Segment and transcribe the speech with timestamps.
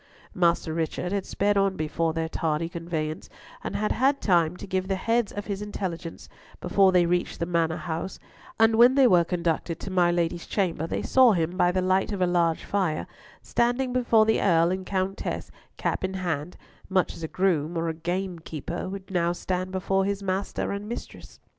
[0.33, 3.29] Master Richard had sped on before their tardy conveyance,
[3.63, 6.27] and had had time to give the heads of his intelligence
[6.59, 8.17] before they reached the Manor house,
[8.59, 12.11] and when they were conducted to my Lady's chamber, they saw him, by the light
[12.11, 13.05] of a large fire,
[13.43, 16.57] standing before the Earl and Countess, cap in hand,
[16.89, 21.39] much as a groom or gamekeeper would now stand before his master and mistress.